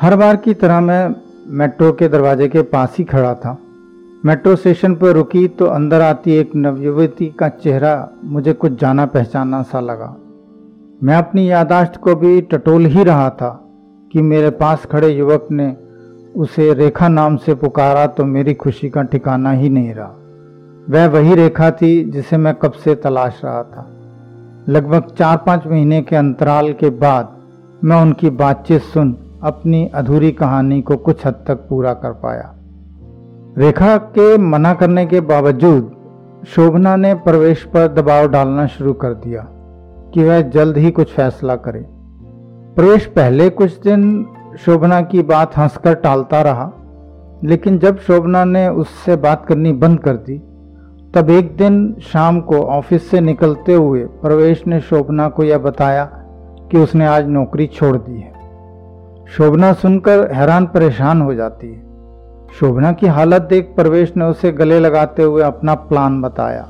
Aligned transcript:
हर 0.00 0.16
बार 0.16 0.36
की 0.36 0.52
तरह 0.54 0.80
मैं 0.80 1.14
मेट्रो 1.58 1.92
के 1.92 2.08
दरवाजे 2.08 2.48
के 2.48 2.62
पास 2.62 2.96
ही 2.98 3.04
खड़ा 3.04 3.34
था। 3.34 3.56
मेट्रो 4.24 4.54
स्टेशन 4.56 4.94
पर 4.94 5.12
रुकी 5.12 5.48
तो 5.48 5.66
अंदर 5.66 6.00
आती 6.00 6.32
एक 6.32 6.50
नवयुवती 6.56 7.26
का 7.38 7.48
चेहरा 7.48 8.10
मुझे 8.24 8.52
कुछ 8.52 8.78
जाना 8.80 9.06
पहचाना 9.06 9.62
सा 9.62 9.80
लगा। 9.80 10.14
मैं 11.02 11.16
अपनी 11.16 11.50
यादाश्त 11.50 11.96
को 11.96 12.14
भी 12.14 12.40
टटोल 12.42 12.86
ही 12.86 13.04
रहा 13.04 13.28
था 13.30 13.50
कि 14.12 14.22
मेरे 14.22 14.50
पास 14.50 14.86
खड़े 14.86 15.08
युवक 15.08 15.48
ने 15.52 15.76
उसे 16.36 16.72
रेखा 16.74 17.08
नाम 17.08 17.36
से 17.36 17.54
पुकारा 17.54 18.06
तो 18.06 18.24
मेरी 18.24 18.54
खुशी 18.54 18.90
का 18.90 19.02
ठिकाना 19.02 19.52
ही 19.52 19.68
नहीं 19.68 19.94
रहा। 19.94 20.14
वह 20.90 21.08
वही 21.08 21.34
रेखा 21.34 21.70
थी 21.70 22.04
जिसे 22.04 22.36
मैं 22.36 22.54
कब 22.54 22.72
से 22.74 22.94
तलाश 22.94 23.40
रहा 23.44 23.62
था। 23.62 23.88
लगभग 24.68 25.14
चार 25.18 25.36
पाँच 25.36 25.66
महीने 25.66 26.02
के 26.02 26.16
अंतराल 26.16 26.72
के 26.72 26.90
बाद 26.90 27.38
मैं 27.84 28.02
उनकी 28.02 28.30
बातचीत 28.30 28.82
सुन 28.82 29.16
अपनी 29.42 29.86
अधूरी 29.94 30.32
कहानी 30.32 30.82
को 30.82 30.96
कुछ 30.96 31.26
हद 31.26 31.34
तक 31.48 31.54
पूरा 31.54 31.92
कर 31.92 32.12
पाया। 32.12 32.54
रेखा 33.58 33.96
के 33.96 34.38
मना 34.38 34.74
करने 34.74 35.06
के 35.06 35.20
बावजूद, 35.20 35.92
शोभना 36.46 36.96
ने 36.96 37.14
प्रवेश 37.14 37.62
पर 37.64 37.88
दबाव 37.88 38.28
डालना 38.28 38.66
शुरू 38.66 38.92
कर 38.92 39.14
दिया 39.14 39.46
कि 40.14 40.24
वह 40.24 40.40
जल्द 40.40 40.76
ही 40.76 40.90
कुछ 40.90 41.12
फैसला 41.12 41.56
करे। 41.56 41.84
प्रवेश 42.76 43.06
पहले 43.06 43.50
कुछ 43.50 43.80
दिन 43.80 44.26
शोभना 44.58 45.00
की 45.00 45.22
बात 45.22 45.56
हंसकर 45.56 45.94
टालता 45.94 46.42
रहा, 46.42 46.72
लेकिन 47.44 47.78
जब 47.78 47.98
शोभना 47.98 48.44
ने 48.44 48.68
उससे 48.68 49.16
बात 49.16 49.46
करनी 49.46 49.72
बंद 49.72 50.00
कर 50.00 50.16
दी, 50.16 50.38
तब 51.14 51.30
एक 51.30 51.56
दिन 51.56 51.96
शाम 52.00 52.40
को 52.40 52.56
ऑफ़िस 52.56 53.10
से 53.10 53.20
निकलते 53.20 53.74
हुए 53.74 54.04
प्रवेश 54.04 54.66
ने 54.66 54.80
शोभना 54.80 55.28
को 55.28 55.44
यह 55.44 55.58
बताया 55.58 56.04
कि 56.70 56.78
उसने 56.78 57.06
आज 57.06 57.28
नौकरी 57.28 57.66
छोड़ 57.66 57.96
दी 57.96 58.20
है। 58.20 58.37
शोभना 59.36 59.72
सुनकर 59.72 60.32
हैरान 60.32 60.66
परेशान 60.66 61.20
हो 61.20 61.34
जाती 61.34 61.66
है। 61.66 61.80
शोभना 62.60 62.92
की 62.92 63.06
हालत 63.06 63.42
देख 63.42 63.72
प्रवेश 63.76 64.12
ने 64.16 64.24
उसे 64.24 64.52
गले 64.52 64.80
लगाते 64.80 65.22
हुए 65.22 65.42
अपना 65.42 65.74
प्लान 65.74 66.22
बताया। 66.22 66.68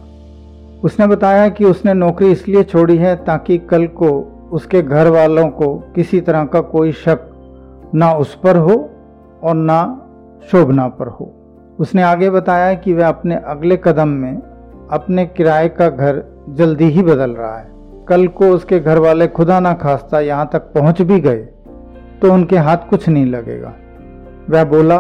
उसने 0.85 1.07
बताया 1.07 1.49
कि 1.49 1.65
उसने 1.65 1.95
नौकरी 1.95 2.31
इसलिए 2.33 2.63
छोड़ी 2.63 2.97
है 2.97 3.17
ताकि 3.17 3.59
कल 3.59 3.87
को 3.87 4.09
उसके 4.53 4.83
घर 4.83 5.09
वालों 5.09 5.49
को 5.49 5.75
किसी 5.95 6.21
तरह 6.21 6.45
का 6.45 6.61
कोई 6.61 6.93
शक 6.93 7.19
ना 7.95 8.13
उस 8.13 8.35
पर 8.35 8.57
हो 8.57 8.91
और 9.43 9.55
ना 9.55 10.01
शोभना 10.51 10.89
पर 10.89 11.07
हो। 11.07 11.35
उसने 11.79 12.03
आगे 12.03 12.31
बताया 12.31 12.75
कि 12.75 12.95
वह 12.95 13.09
अपने 13.09 13.37
अगले 13.37 13.77
कदम 13.77 14.09
में 14.09 14.37
अपने 14.91 15.27
किराए 15.27 15.69
का 15.69 15.89
घर 15.89 16.25
जल्दी 16.49 16.85
ही 16.85 17.03
बदल 17.03 17.31
रहा 17.31 17.59
है। 17.59 17.71
कल 18.09 18.27
को 18.27 18.49
उसके 18.49 18.81
घर 18.81 18.99
वाले 18.99 19.27
खुदा 19.27 19.61
ना 19.61 19.73
खास्ता 19.75 20.21
यहाँ 20.21 20.51
तक 20.53 20.59
पहुँच 20.59 21.03
भी 21.03 21.21
गए। 21.21 21.49
तो 22.23 22.33
उनके 22.33 22.57
हाथ 22.59 22.89
कुछ 22.91 23.09
नहीं 23.09 23.27
लगेगा। 23.27 23.75
वह 24.51 24.65
बोला 24.65 24.99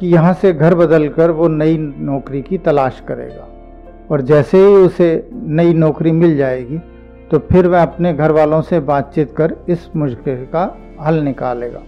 कि 0.00 0.06
यहाँ 0.06 0.32
से 0.34 0.52
घर 0.52 0.74
बदल 0.74 1.08
कर 1.08 1.30
वो 1.30 1.48
नई 1.48 1.76
नौकरी 1.78 2.42
की 2.42 2.58
तलाश 2.58 3.02
करेगा। 3.08 3.46
और 4.10 4.20
जैसे 4.20 4.58
ही 4.58 4.74
उसे 4.76 5.28
नई 5.32 5.74
नौकरी 5.74 6.12
मिल 6.12 6.36
जाएगी 6.36 6.78
तो 7.30 7.38
फिर 7.50 7.66
वह 7.66 7.82
अपने 7.82 8.12
घर 8.14 8.32
वालों 8.32 8.60
से 8.62 8.80
बातचीत 8.82 9.34
कर 9.36 9.54
इस 9.68 9.88
मुश्किल 9.96 10.44
का 10.46 10.64
हल 11.00 11.22
निकालेगा। 11.24 11.80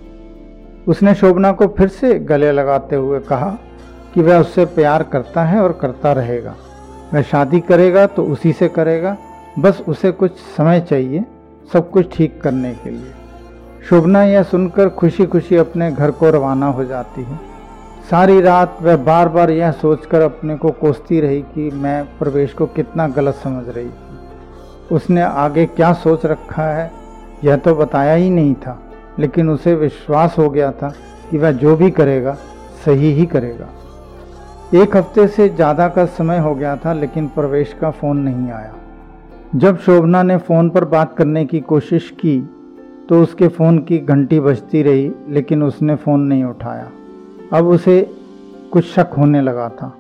उसने 0.86 1.14
शोभना 1.14 1.50
को 1.52 1.67
फिर 1.69 1.89
से 1.89 2.19
गले 2.20 2.52
लगाते 2.52 2.97
हुए 2.97 3.20
कहा 3.20 3.50
कि 4.14 4.22
वह 4.22 4.41
उससे 4.41 4.64
प्यार 4.67 5.02
करता 5.02 5.45
है 5.45 5.61
और 5.61 5.72
करता 5.72 6.12
रहेगा। 6.12 6.55
वह 7.14 7.22
शादी 7.22 7.61
करेगा 7.61 8.06
तो 8.06 8.25
उसी 8.25 8.52
से 8.52 8.69
करेगा। 8.69 9.17
बस 9.58 9.83
उसे 9.89 10.11
कुछ 10.12 10.39
समय 10.56 10.80
चाहिए, 10.80 11.25
सब 11.72 11.91
कुछ 11.91 12.17
ठीक 12.17 12.41
करने 12.42 12.72
के 12.75 12.91
लिए। 12.91 13.12
शोभना 13.84 14.22
यह 14.24 14.42
सुनकर 14.42 14.88
खुशी 14.88 15.24
खुशी 15.27 15.56
अपने 15.56 15.90
घर 15.92 16.10
को 16.10 16.30
रवाना 16.30 16.66
हो 16.66 16.84
जाती 16.84 17.22
है। 17.22 17.38
सारी 18.10 18.40
रात 18.40 18.78
वह 18.82 18.96
बार 18.96 19.28
बार 19.28 19.50
यह 19.50 19.70
सोचकर 19.72 20.20
अपने 20.20 20.56
को 20.56 20.70
कोसती 20.70 21.20
रही 21.20 21.40
कि 21.45 21.70
मैं 21.72 22.05
प्रवेश 22.18 22.52
को 22.52 22.67
कितना 22.67 23.06
गलत 23.08 23.34
समझ 23.34 23.68
रही 23.68 23.89
थी। 23.89 24.94
उसने 24.94 25.23
आगे 25.23 25.67
क्या 25.67 25.92
सोच 25.92 26.27
रखा 26.27 26.62
है, 26.62 26.90
यह 27.44 27.56
तो 27.56 27.74
बताया 27.74 28.14
ही 28.14 28.30
नहीं 28.30 28.55
था, 28.55 28.78
लेकिन 29.18 29.50
उसे 29.50 29.74
विश्वास 29.74 30.39
हो 30.39 30.48
गया 30.50 30.70
था 30.73 30.92
कि 31.30 31.39
वह 31.39 31.52
जो 31.52 31.77
भी 31.77 31.90
करेगा, 31.90 32.36
सही 32.84 33.12
ही 33.12 33.27
करेगा। 33.27 33.68
एक 34.74 34.96
हफ़्ते 34.96 35.27
से 35.28 35.48
ज़्यादा 35.48 35.89
का 35.89 36.05
समय 36.06 36.39
हो 36.39 36.55
गया 36.55 36.77
था, 36.77 36.92
लेकिन 36.92 37.28
प्रवेश 37.28 37.77
का 37.80 37.90
फ़ोन 37.90 38.18
नहीं 38.18 38.50
आया। 38.50 38.74
जब 39.55 39.78
शोभना 39.78 40.23
ने 40.23 40.36
फ़ोन 40.39 40.70
पर 40.70 40.84
बात 40.84 41.17
करने 41.17 41.44
की 41.44 41.61
कोशिश 41.61 42.11
की 42.11 42.39
तो 43.09 43.23
उसके 43.23 43.48
फ़ोन 43.48 43.79
की 43.79 43.98
घंटी 43.98 44.41
बजती 44.41 44.83
रही, 44.83 45.11
लेकिन 45.29 45.63
उसने 45.63 45.95
फ़ोन 45.95 46.20
नहीं 46.20 46.45
उठाया। 46.45 46.91
अब 47.53 47.67
उसे 47.67 48.01
कुछ 48.73 48.85
शक 48.85 49.11
होने 49.19 49.41
लगा 49.41 49.69
था 49.69 49.92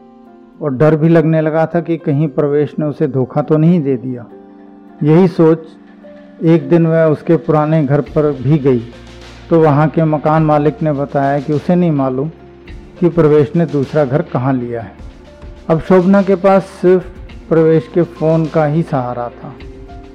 और 0.62 0.74
डर 0.74 0.96
भी 0.96 1.08
लगने 1.08 1.40
लगा 1.40 1.66
था 1.66 1.80
कि 1.80 1.96
कहीं 1.96 2.28
प्रवेश 2.28 2.74
ने 2.78 2.86
उसे 2.86 3.08
धोखा 3.08 3.42
तो 3.42 3.56
नहीं 3.56 3.82
दे 3.82 3.96
दिया। 3.96 4.26
यही 5.02 5.28
सोच 5.28 5.66
एक 6.44 6.68
दिन 6.68 6.86
वह 6.86 7.04
उसके 7.04 7.36
पुराने 7.36 7.84
घर 7.84 8.00
पर 8.00 8.32
भी 8.32 8.58
गई। 8.58 8.82
तो 9.50 9.60
वहाँ 9.60 9.88
के 9.88 10.04
मकान 10.04 10.42
मालिक 10.42 10.82
ने 10.82 10.92
बताया 10.92 11.40
कि 11.40 11.52
उसे 11.52 11.74
नहीं 11.74 11.90
मालूम 11.90 12.28
कि 13.00 13.08
प्रवेश 13.08 13.56
ने 13.56 13.66
दूसरा 13.66 14.04
घर 14.04 14.22
कहाँ 14.22 14.52
लिया 14.52 14.80
है। 14.80 14.92
अब 15.70 15.80
शोभना 15.80 16.22
के 16.22 16.34
पास 16.34 16.62
सिर्फ़ 16.62 17.04
प्रवेश 17.48 17.90
के 17.94 18.02
फ़ोन 18.02 18.46
का 18.46 18.64
ही 18.66 18.82
सहारा 18.82 19.28
था। 19.28 19.54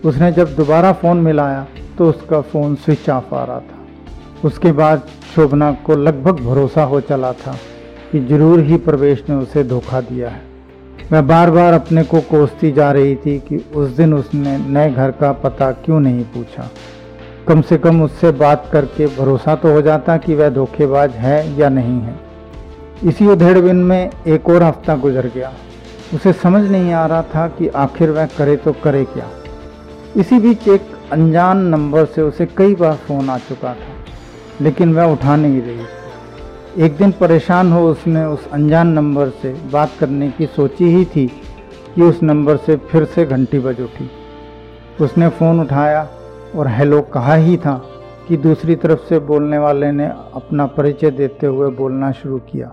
उसने 0.05 0.31
जब 0.31 0.55
दोबारा 0.55 0.93
फ़ोन 0.93 1.17
मिलाया 1.17 1.67
तो 1.99 2.09
उसका 2.09 2.41
फ़ोन 2.41 2.75
स्विच 2.75 3.09
ऑफ़ 3.09 3.33
आ 3.35 3.43
रहा 3.43 3.59
था। 3.59 4.47
उसके 4.47 4.71
बाद 4.71 5.07
शोभना 5.35 5.71
को 5.85 5.95
लगभग 5.97 6.39
भरोसा 6.41 6.83
हो 6.83 6.99
चला 7.01 7.31
था 7.35 7.55
कि 8.11 8.19
ज़रूर 8.19 8.59
ही 8.59 8.77
प्रवेश 8.79 9.23
ने 9.29 9.35
उसे 9.35 9.63
धोखा 9.63 9.99
दिया 10.01 10.29
है। 10.29 10.41
मैं 11.11 11.25
बार 11.27 11.51
बार 11.51 11.73
अपने 11.73 12.03
को 12.03 12.19
कोसती 12.21 12.71
जा 12.71 12.91
रही 12.91 13.15
थी 13.15 13.37
कि 13.39 13.57
उस 13.75 13.89
दिन 13.89 14.13
उसने 14.13 14.57
नए 14.57 14.91
घर 14.91 15.11
का 15.11 15.31
पता 15.43 15.71
क्यों 15.71 15.99
नहीं 15.99 16.23
पूछा। 16.25 16.69
कम 17.47 17.61
से 17.61 17.77
कम 17.77 18.01
उससे 18.03 18.31
बात 18.39 18.69
करके 18.73 19.07
भरोसा 19.15 19.55
तो 19.55 19.71
हो 19.73 19.81
जाता 19.81 20.17
कि 20.17 20.35
वह 20.35 20.49
धोखेबाज 20.49 21.15
है 21.15 21.57
या 21.57 21.69
नहीं 21.69 21.99
है। 22.01 22.15
इसी 23.03 23.27
उधेड़बिन 23.27 23.83
में 23.83 24.09
एक 24.27 24.49
और 24.49 24.63
हफ़्ता 24.63 24.95
गुजर 24.97 25.27
गया। 25.27 25.51
उसे 26.13 26.33
समझ 26.35 26.63
नहीं 26.71 26.93
आ 26.93 27.05
रहा 27.05 27.21
था 27.35 27.47
कि 27.49 27.67
आखिर 27.77 28.11
वह 28.11 28.25
करे 28.37 28.55
तो 28.57 28.73
करे 28.83 29.03
क्या। 29.05 29.27
इसी 30.17 30.39
बीच 30.39 30.67
एक 30.67 30.87
अनजान 31.11 31.57
नंबर 31.67 32.05
से 32.05 32.21
उसे 32.21 32.45
कई 32.57 32.75
बार 32.75 32.95
फ़ोन 32.97 33.29
आ 33.29 33.37
चुका 33.37 33.73
था, 33.73 33.93
लेकिन 34.61 34.93
वह 34.93 35.11
उठा 35.11 35.35
नहीं 35.35 35.61
रही। 35.61 36.83
एक 36.85 36.97
दिन 36.97 37.11
परेशान 37.11 37.71
हो 37.71 37.87
उसने 37.89 38.25
उस 38.25 38.47
अनजान 38.53 38.87
नंबर 38.87 39.29
से 39.41 39.53
बात 39.71 39.91
करने 39.99 40.29
की 40.29 40.45
सोची 40.45 40.85
ही 40.85 41.03
थी 41.05 41.25
कि 41.95 42.01
उस 42.01 42.21
नंबर 42.23 42.57
से 42.57 42.75
फिर 42.91 43.05
से 43.05 43.25
घंटी 43.25 43.59
बज 43.59 43.81
उठी। 43.81 44.09
उसने 45.01 45.29
फ़ोन 45.29 45.59
उठाया 45.59 46.07
और 46.55 46.67
हेलो 46.67 47.01
कहा 47.13 47.35
ही 47.35 47.57
था 47.57 47.73
कि 48.27 48.37
दूसरी 48.37 48.75
तरफ़ 48.75 49.07
से 49.09 49.19
बोलने 49.19 49.57
वाले 49.57 49.91
ने 49.91 50.07
अपना 50.07 50.65
परिचय 50.67 51.11
देते 51.11 51.47
हुए 51.47 51.69
बोलना 51.71 52.11
शुरू 52.11 52.37
किया। 52.51 52.71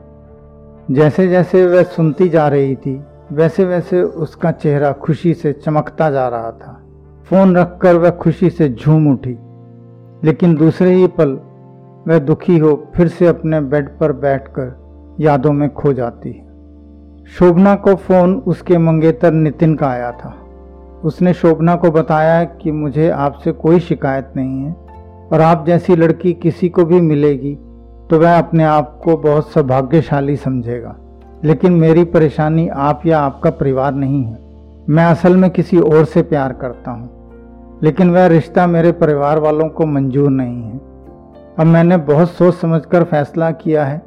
जैसे 0.91 1.29
जैसे 1.29 1.67
वह 1.67 1.83
सुनती 1.83 2.29
जा 2.29 2.49
रही 2.49 2.75
थी 2.77 3.01
वैसे 3.33 3.65
वैसे 3.65 4.03
उसका 4.03 4.51
चेहरा 4.53 4.93
खुशी 4.93 5.35
से 5.35 5.53
चमकता 5.55 6.11
जा 6.11 6.29
रहा 6.29 6.51
था। 6.53 6.83
फ़ोन 7.31 7.57
रखकर 7.57 7.95
वह 7.95 8.11
खुशी 8.11 8.51
से 8.51 8.69
झूम 8.69 9.13
उठी। 9.13 9.37
लेकिन 10.25 10.55
दूसरे 10.55 10.95
ही 10.95 11.07
पल 11.07 11.29
वह 12.09 12.19
दुखी 12.19 12.59
हो 12.59 12.87
फिर 12.95 13.09
से 13.09 13.27
अपने 13.27 13.61
बेड 13.61 13.89
पर 13.99 14.13
बैठकर 14.13 15.17
यादों 15.21 15.53
में 15.53 15.73
खो 15.75 15.93
जाती 15.93 16.33
है। 16.33 16.45
शोभना 17.27 17.75
को 17.75 17.95
फ़ोन 17.95 18.35
उसके 18.37 18.79
मंगेतर 18.79 19.33
नितिन 19.33 19.75
का 19.75 19.87
आया 19.87 20.13
था। 20.13 20.35
उसने 21.05 21.33
शोभना 21.33 21.77
को 21.77 21.91
बताया 21.91 22.45
कि 22.45 22.73
मुझे 22.73 23.11
आपसे 23.11 23.53
कोई 23.53 23.81
शिकायत 23.81 24.33
नहीं 24.37 24.63
है 24.63 24.73
और 25.33 25.41
आप 25.41 25.67
जैसी 25.67 25.97
लड़की 25.97 26.33
किसी 26.33 26.69
को 26.69 26.85
भी 26.85 27.01
मिलेगी 27.01 27.55
तो 28.11 28.19
वह 28.19 28.39
अपने 28.39 28.65
आप 28.65 29.01
को 29.05 29.17
बहुत 29.17 29.51
सौभाग्यशाली 29.51 30.37
समझेगा। 30.37 30.97
लेकिन 31.45 31.73
मेरी 31.73 32.05
परेशानी 32.05 32.69
आप 32.69 33.07
या 33.07 33.21
आपका 33.21 33.51
परिवार 33.51 33.95
नहीं 33.95 34.25
है। 34.25 34.39
मैं 34.89 35.05
असल 35.05 35.37
में 35.37 35.51
किसी 35.51 35.79
और 35.79 36.05
से 36.05 36.23
प्यार 36.23 36.53
करता 36.53 36.91
हूँ। 36.91 37.16
लेकिन 37.83 38.11
वह 38.11 38.27
रिश्ता 38.27 38.67
मेरे 38.67 38.93
परिवार 38.93 39.39
वालों 39.39 39.69
को 39.69 39.87
मंजूर 39.87 40.31
नहीं 40.31 40.63
है। 40.63 40.79
अब 41.59 41.67
मैंने 41.67 41.97
बहुत 41.97 42.31
सोच 42.31 42.55
समझकर 42.55 43.05
फैसला 43.05 43.51
किया 43.51 43.85
है 43.85 44.03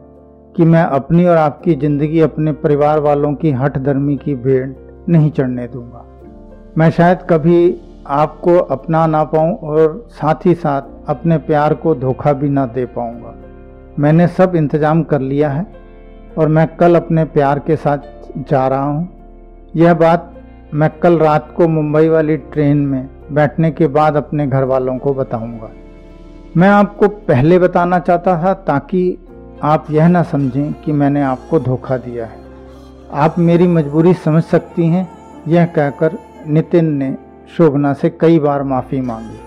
कि 0.56 0.66
मैं 0.66 0.84
अपनी 0.84 1.26
और 1.26 1.38
आपकी 1.38 1.76
ज़िंदगी 1.76 2.20
अपने 2.20 2.52
परिवार 2.54 3.00
वालों 3.00 3.34
की 3.34 3.52
हठ 3.52 3.78
धर्मी 3.78 4.16
की 4.18 4.36
भेड़ 4.38 4.70
नहीं 5.10 5.32
चढ़ने 5.32 5.68
दूँगा। 5.68 6.06
मैं 6.78 6.90
शायद 6.92 7.20
कभी 7.30 7.60
आपको 8.08 8.58
अपना 8.58 9.06
ना 9.08 9.24
पाऊँ 9.24 9.56
और 9.56 10.08
साथ 10.12 10.46
ही 10.46 10.54
साथ 10.56 11.10
अपने 11.10 11.38
प्यार 11.38 11.74
को 11.74 11.96
धोखा 11.96 12.34
भी 12.34 12.50
ना 12.50 12.66
दे 12.66 12.86
पाऊँगा। 12.86 13.36
मैंने 14.00 14.28
सब 14.28 14.56
इंतज़ाम 14.56 15.04
कर 15.04 15.22
लिया 15.22 15.50
है 15.50 15.66
और 16.38 16.48
मैं 16.48 16.68
कल 16.76 16.96
अपने 16.96 17.26
प्यार 17.28 17.60
के 17.60 17.76
साथ 17.76 17.98
जा 18.50 18.68
रहा 18.68 18.84
हूँ। 18.84 19.08
यह 19.76 19.94
बात 19.94 20.34
मैं 20.74 20.90
कल 21.00 21.18
रात 21.18 21.54
को 21.58 21.68
मुंबई 21.68 22.10
वाली 22.10 22.38
ट्रेन 22.38 22.78
में 22.78 23.08
बैठने 23.32 23.72
के 23.72 23.88
बाद 23.88 24.16
अपने 24.16 24.48
घर 24.48 24.64
वालों 24.64 24.98
को 24.98 25.14
बताऊँगा। 25.14 25.70
मैं 26.58 26.70
आपको 26.70 27.08
पहले 27.08 27.60
बताना 27.60 28.00
चाहता 28.00 28.44
था 28.44 28.54
ताकि 28.54 29.18
आप 29.64 29.92
यह 29.92 30.08
ना 30.08 30.24
समझें 30.24 30.74
कि 30.74 30.92
मैंने 30.92 31.22
आपको 31.22 31.60
धोखा 31.60 31.98
दिया 31.98 32.26
है। 32.26 32.40
आप 33.14 33.40
मेरी 33.40 33.68
मजबूरी 33.68 34.14
समझ 34.14 34.44
सकती 34.44 34.88
हैं, 34.88 35.10
यह 35.48 35.66
कहकर 35.66 36.18
नितिन 36.48 36.86
ने 36.86 37.18
शोभना 37.58 37.94
से 37.94 38.10
कई 38.10 38.40
बार 38.40 38.64
माफ़ी 38.64 39.02
मांगी। 39.02 39.40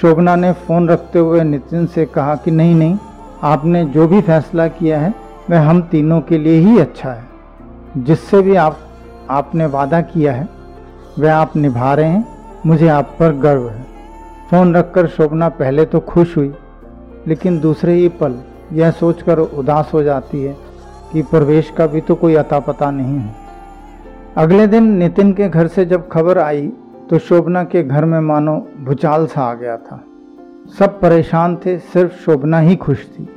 शोभना 0.00 0.36
ने 0.36 0.52
फ़ोन 0.52 0.88
रखते 0.88 1.18
हुए 1.18 1.44
नितिन 1.44 1.86
से 1.86 2.06
कहा 2.06 2.34
कि 2.34 2.50
नहीं 2.50 2.74
नहीं, 2.74 2.98
आपने 3.42 3.84
जो 3.84 4.08
भी 4.08 4.20
फैसला 4.20 4.68
किया 4.68 5.00
है, 5.00 5.14
वह 5.50 5.60
हम 5.60 5.82
तीनों 5.82 6.20
के 6.20 6.38
लिए 6.38 6.58
ही 6.58 6.78
अच्छा 6.78 7.10
है। 7.10 7.24
जिससे 7.96 8.42
भी 8.42 8.56
आप, 8.56 8.78
आपने 9.30 9.66
वादा 9.66 10.00
किया 10.00 10.32
है, 10.32 10.48
वह 11.18 11.34
आप 11.34 11.56
निभा 11.56 11.94
रहे 11.94 12.08
हैं। 12.08 12.33
मुझे 12.66 12.88
आप 12.88 13.16
पर 13.18 13.32
गर्व 13.32 13.68
है। 13.68 13.82
फ़ोन 14.50 14.74
रखकर 14.74 15.06
शोभना 15.06 15.48
पहले 15.48 15.84
तो 15.84 16.00
खुश 16.00 16.36
हुई, 16.36 16.54
लेकिन 17.26 17.58
दूसरे 17.60 17.94
ही 17.94 18.08
पल 18.08 18.38
यह 18.72 18.90
सोचकर 18.90 19.38
उदास 19.38 19.90
हो 19.94 20.02
जाती 20.02 20.42
है 20.42 20.56
कि 21.12 21.22
प्रवेश 21.22 21.70
का 21.70 21.86
भी 21.86 22.00
तो 22.00 22.14
कोई 22.14 22.34
अता 22.34 22.58
पता 22.58 22.90
नहीं 22.90 23.18
है। 23.18 23.34
अगले 24.36 24.66
दिन 24.66 24.84
नितिन 24.84 25.32
के 25.32 25.48
घर 25.48 25.66
से 25.66 25.84
जब 25.84 26.08
खबर 26.08 26.38
आई 26.38 26.72
तो 27.10 27.18
शोभना 27.18 27.64
के 27.64 27.82
घर 27.82 28.04
में 28.04 28.20
मानो 28.20 28.68
भूचाल 28.80 29.26
सा 29.26 29.42
आ 29.42 29.54
गया 29.54 29.76
था। 29.76 30.04
सब 30.78 31.00
परेशान 31.00 31.56
थे, 31.56 31.78
सिर्फ़ 31.78 32.12
शोभना 32.12 32.58
ही 32.58 32.76
खुश 32.76 33.06
थी। 33.06 33.28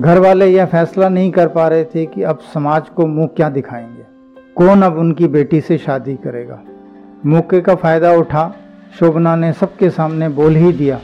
घर 0.00 0.18
वाले 0.18 0.46
यह 0.46 0.66
फैसला 0.66 1.08
नहीं 1.08 1.30
कर 1.30 1.48
पा 1.48 1.68
रहे 1.68 1.84
थे 1.84 2.06
कि 2.06 2.22
अब 2.22 2.38
समाज 2.54 2.88
को 2.88 3.06
मुँह 3.06 3.26
क्या 3.26 3.48
दिखाएँगे। 3.48 4.02
कौन 4.56 4.82
अब 4.82 4.98
उनकी 4.98 5.28
बेटी 5.28 5.60
से 5.60 5.78
शादी 5.78 6.14
करेगा? 6.14 6.60
मौके 7.24 7.60
का 7.60 7.74
फ़ायदा 7.74 8.12
उठा। 8.12 8.52
शोभना 8.98 9.34
ने 9.36 9.52
सबके 9.52 9.90
सामने 9.90 10.28
बोल 10.30 10.56
ही 10.56 10.72
दिया 10.72 11.00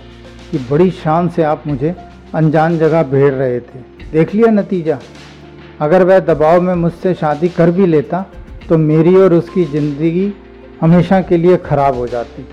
कि 0.50 0.58
बड़ी 0.70 0.90
शान 0.93 1.28
से 1.28 1.43
आप 1.44 1.67
मुझे 1.67 1.94
अनजान 2.34 2.78
जगह 2.78 3.02
भेड़ 3.02 3.32
रहे 3.32 3.61
थे। 3.61 3.78
देख 4.12 4.34
लिया 4.34 4.50
नतीजा। 4.52 4.99
अगर 5.81 6.05
वह 6.05 6.19
दबाव 6.20 6.61
में 6.61 6.75
मुझसे 6.75 7.14
शादी 7.14 7.49
कर 7.49 7.70
भी 7.70 7.87
लेता 7.87 8.25
तो 8.69 8.78
मेरी 8.78 9.14
और 9.17 9.34
उसकी 9.34 9.64
ज़िंदगी 9.64 10.32
हमेशा 10.81 11.20
के 11.22 11.37
लिए 11.37 11.56
ख़राब 11.58 11.94
हो 11.94 12.06
जाती। 12.06 12.46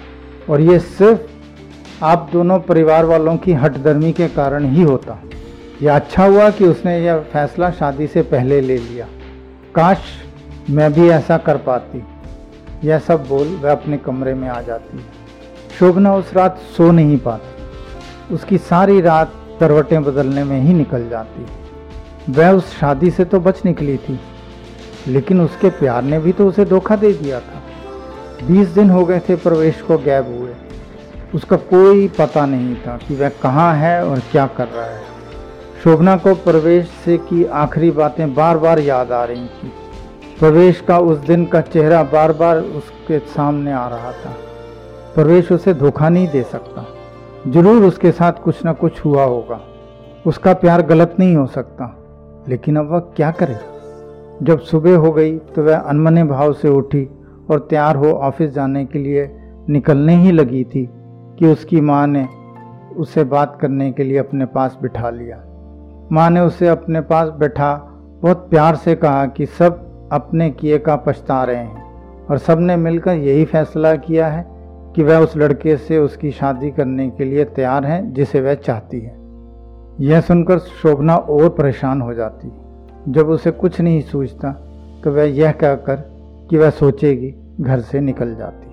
और 0.50 0.62
ये 0.62 0.80
सिर्फ़ 0.80 2.04
आप 2.06 2.30
दोनों 2.34 2.60
परिवार 2.62 3.06
वालों 3.06 3.36
की 3.38 3.54
हटदर्मी 3.56 4.12
के 4.14 4.28
कारण 4.30 4.66
ही 4.66 4.84
होता। 4.84 5.22
यह 5.82 5.96
अच्छा 5.96 6.26
हुआ 6.26 6.50
कि 6.50 6.66
उसने 6.66 7.00
यह 7.00 7.20
फैसला 7.34 7.72
शादी 7.72 8.08
से 8.08 8.22
पहले 8.26 8.62
ले 8.62 8.78
लिया। 8.80 9.08
काश 9.76 9.98
मैं 10.70 10.92
भी 10.94 11.10
ऐसा 11.10 11.38
कर 11.38 11.58
पाती। 11.60 12.04
यह 12.84 13.00
सब 13.00 13.28
बोल 13.28 13.48
वह 13.56 13.72
अपने 13.72 13.98
कमरे 13.98 14.34
में 14.34 14.48
आ 14.50 14.62
जाती 14.62 14.98
है। 14.98 15.06
शोभना 15.80 16.16
उस 16.16 16.34
रात 16.34 16.58
सो 16.78 16.92
नहीं 16.92 17.18
पाती। 17.18 18.34
उसकी 18.34 18.58
सारी 18.58 19.00
रात 19.02 19.34
करवटें 19.60 20.04
बदलने 20.04 20.44
में 20.44 20.60
ही 20.62 20.74
निकल 20.74 21.08
जाती। 21.10 21.46
वह 22.30 22.52
उस 22.52 22.78
शादी 22.80 23.12
से 23.12 23.26
तो 23.26 23.40
बच 23.40 23.64
निकली 23.66 23.98
थी, 23.98 24.20
लेकिन 25.08 25.42
उसके 25.42 25.70
प्यार 25.70 26.04
ने 26.04 26.20
भी 26.20 26.32
तो 26.32 26.48
उसे 26.48 26.66
धोखा 26.66 26.96
दे 26.96 27.14
दिया 27.14 27.40
था। 27.40 27.62
बीस 28.48 28.68
दिन 28.68 28.90
हो 28.90 29.06
गए 29.06 29.20
थे, 29.20 29.36
प्रवेश 29.36 29.82
को 29.82 29.98
गैब 29.98 30.28
हुए। 30.30 30.54
उसका 31.36 31.56
कोई 31.56 32.08
पता 32.08 32.46
नहीं 32.46 32.76
था 32.76 32.98
कि 32.98 33.16
वह 33.16 33.30
कहाँ 33.42 33.74
है 33.76 34.06
और 34.06 34.20
क्या 34.32 34.46
कर 34.48 34.68
रहा 34.68 34.86
है। 34.86 35.02
शोभना 35.84 36.16
को 36.18 36.34
प्रवेश 36.36 36.90
से 37.06 37.18
की 37.18 37.44
आखिरी 37.46 37.92
बातें 37.92 38.34
बार 38.34 38.58
बार 38.58 38.80
याद 38.80 39.12
आ 39.12 39.24
रही 39.24 39.48
थी। 39.48 39.72
प्रवेश 40.40 40.82
का 40.82 41.00
उस 41.00 41.18
दिन 41.18 41.46
का 41.46 41.62
चेहरा 41.62 42.04
बार 42.04 42.34
बार 42.34 42.58
उसके 42.58 43.20
सामने 43.20 43.72
आ 43.72 43.88
रहा 43.88 44.12
था। 44.12 44.34
प्रवेश 45.16 45.52
उसे 45.52 45.74
धोखा 45.74 46.10
नहीं 46.10 46.28
दे 46.28 46.44
सकता। 46.44 46.86
ज़रूर 47.48 47.84
उसके 47.84 48.12
साथ 48.12 48.34
कुछ 48.34 48.66
ना 48.66 48.74
कुछ 48.74 49.06
हुआ 49.06 49.24
होगा। 49.24 49.60
उसका 50.28 50.54
प्यार 50.54 50.82
गलत 50.82 51.16
नहीं 51.20 51.36
हो 51.36 51.46
सकता। 51.46 51.96
लेकिन 52.50 52.76
अब 52.76 52.92
वह 52.92 53.00
क्या 53.00 53.32
करे? 53.32 53.56
जब 54.44 54.60
सुबह 54.60 54.98
हो 54.98 55.12
गई 55.12 55.38
तो 55.38 55.64
वह 55.64 55.78
अनमने 55.78 56.24
भाव 56.24 56.54
से 56.54 56.70
उठी 56.70 57.10
और 57.50 57.68
तैयार 57.70 57.96
हो 57.96 58.12
ऑफ़िस 58.12 58.52
जाने 58.52 58.86
के 58.86 59.00
लिए 59.00 59.30
निकलने 59.70 60.16
ही 60.16 60.32
लगी 60.32 60.64
थी 60.64 60.90
कि 61.40 61.46
उसकी 61.46 61.82
माँ 61.82 62.08
ने 62.08 62.28
उसे 62.98 63.24
बात 63.24 63.58
करने 63.62 63.92
के 63.92 64.04
लिए 64.04 64.18
अपने 64.18 64.46
पास 64.46 64.78
बिठा 64.82 65.10
लिया। 65.10 65.44
माँ 66.12 66.30
ने 66.30 66.40
उसे 66.40 66.68
अपने 66.68 67.02
पास 67.02 67.30
बैठा, 67.30 67.76
बहुत 68.22 68.50
प्यार 68.50 68.76
से 68.76 68.96
कहा 68.96 69.26
कि 69.26 69.46
सब 69.46 69.87
अपने 70.12 70.50
किए 70.50 70.78
का 70.78 70.96
पछता 70.96 71.44
रहे 71.44 71.56
हैं। 71.56 71.88
और 72.26 72.38
सबने 72.38 72.76
मिलकर 72.76 73.12
यही 73.12 73.46
फैसला 73.46 73.96
किया 73.96 74.28
है 74.28 74.46
कि 74.96 75.04
वह 75.04 75.18
उस 75.18 75.38
लड़के 75.38 75.78
से 75.78 75.98
उसकी 75.98 76.32
शादी 76.32 76.72
करने 76.72 77.10
के 77.10 77.24
लिए 77.24 77.46
तैयार 77.46 77.86
हैं, 77.86 78.14
जिसे 78.14 78.42
वह 78.42 78.54
चाहती 78.54 79.00
है। 79.00 79.18
यह 80.00 80.22
सुनकर 80.22 80.60
शोभना 80.60 81.16
और 81.16 81.50
परेशान 81.50 82.02
हो 82.02 82.14
जाती। 82.14 82.52
जब 83.12 83.30
उसे 83.30 83.52
कुछ 83.52 83.82
नहीं 83.82 84.02
सूझता 84.02 84.52
तो 85.04 85.12
वह 85.12 85.24
यह 85.24 85.52
कहकर 85.52 85.96
कि 86.50 86.58
वह 86.58 86.70
सोचेगी, 86.70 87.36
घर 87.62 87.80
से 87.80 88.00
निकल 88.00 88.36
जाती। 88.36 88.67